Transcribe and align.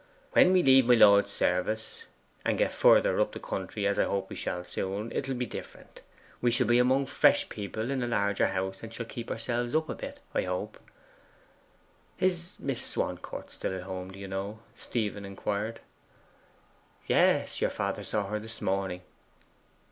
'When 0.31 0.51
we 0.51 0.63
leave 0.63 0.87
my 0.87 0.95
lord's 0.95 1.29
service, 1.29 2.05
and 2.43 2.57
get 2.57 2.73
further 2.73 3.19
up 3.21 3.33
the 3.33 3.39
country 3.39 3.85
as 3.85 3.99
I 3.99 4.05
hope 4.05 4.31
we 4.31 4.35
shall 4.35 4.63
soon 4.63 5.11
it 5.11 5.27
will 5.27 5.35
be 5.35 5.45
different. 5.45 6.01
We 6.41 6.49
shall 6.49 6.65
be 6.65 6.79
among 6.79 7.05
fresh 7.05 7.47
people, 7.49 7.83
and 7.91 8.01
in 8.01 8.01
a 8.01 8.07
larger 8.07 8.47
house, 8.47 8.81
and 8.81 8.91
shall 8.91 9.05
keep 9.05 9.29
ourselves 9.29 9.75
up 9.75 9.89
a 9.89 9.93
bit, 9.93 10.19
I 10.33 10.41
hope.' 10.41 10.79
'Is 12.19 12.55
Miss 12.57 12.83
Swancourt 12.83 13.63
at 13.63 13.83
home, 13.83 14.09
do 14.09 14.17
you 14.17 14.27
know?' 14.27 14.57
Stephen 14.75 15.23
inquired 15.23 15.81
'Yes, 17.05 17.61
your 17.61 17.69
father 17.69 18.03
saw 18.03 18.25
her 18.29 18.39
this 18.39 18.59
morning. 18.59 19.01